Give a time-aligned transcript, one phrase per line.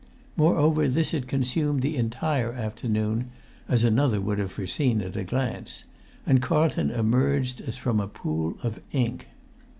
[0.35, 3.29] Moreover, this had consumed the entire afternoon,
[3.67, 5.83] as another would have foreseen at a glance,
[6.25, 9.27] and Carlton emerged as from a pool of ink.